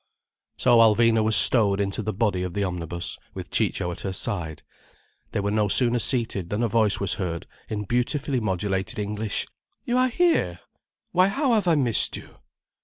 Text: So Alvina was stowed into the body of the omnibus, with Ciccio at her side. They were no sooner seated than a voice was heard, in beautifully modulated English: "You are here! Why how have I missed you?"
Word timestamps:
So 0.57 0.79
Alvina 0.79 1.23
was 1.23 1.35
stowed 1.35 1.79
into 1.79 2.01
the 2.01 2.11
body 2.11 2.41
of 2.41 2.55
the 2.55 2.63
omnibus, 2.63 3.19
with 3.35 3.51
Ciccio 3.51 3.91
at 3.91 3.99
her 4.01 4.13
side. 4.13 4.63
They 5.31 5.41
were 5.41 5.51
no 5.51 5.67
sooner 5.67 5.99
seated 5.99 6.49
than 6.49 6.63
a 6.63 6.67
voice 6.67 6.99
was 6.99 7.13
heard, 7.13 7.45
in 7.69 7.83
beautifully 7.83 8.39
modulated 8.39 8.97
English: 8.97 9.45
"You 9.85 9.99
are 9.99 10.09
here! 10.09 10.61
Why 11.11 11.27
how 11.27 11.53
have 11.53 11.67
I 11.67 11.75
missed 11.75 12.17
you?" 12.17 12.39